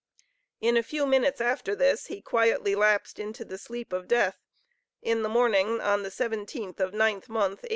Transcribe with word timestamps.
In 0.61 0.77
a 0.77 0.81
few 0.81 1.05
minutes 1.05 1.39
after 1.41 1.75
this, 1.75 2.07
he 2.07 2.23
quietly 2.23 2.73
lapsed 2.73 3.19
into 3.19 3.45
the 3.45 3.59
sleep 3.59 3.93
of 3.93 4.07
death, 4.07 4.39
in 5.03 5.21
the 5.21 5.29
morning, 5.29 5.79
on 5.79 6.01
the 6.01 6.09
17th 6.09 6.79
of 6.79 6.91
Ninth 6.91 7.29
month, 7.29 7.61
1836. 7.61 7.69